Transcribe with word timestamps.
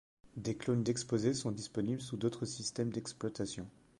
Des 0.35 0.57
clones 0.57 0.81
d'Exposé 0.81 1.35
sont 1.35 1.51
disponibles 1.51 2.01
sous 2.01 2.17
d'autres 2.17 2.45
systèmes 2.45 2.89
d'exploitation. 2.89 3.67